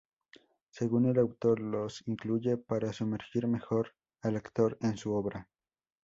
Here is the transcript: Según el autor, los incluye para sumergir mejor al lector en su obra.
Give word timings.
Según 0.71 1.05
el 1.05 1.19
autor, 1.19 1.59
los 1.59 2.01
incluye 2.07 2.57
para 2.57 2.91
sumergir 2.91 3.45
mejor 3.45 3.93
al 4.23 4.33
lector 4.33 4.75
en 4.81 4.97
su 4.97 5.13
obra. 5.13 5.47